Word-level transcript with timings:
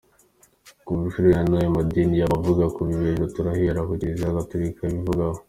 Ku 0.85 0.91
birebana 1.01 1.45
n’icyo 1.51 1.67
amadini 1.69 2.15
yaba 2.21 2.35
avuga 2.39 2.63
ku 2.75 2.79
bivejuru, 2.87 3.31
turahera 3.35 3.79
kucyo 3.87 3.97
Kiliziya 4.05 4.35
Gaturika 4.39 4.81
ibivugaho. 4.85 5.39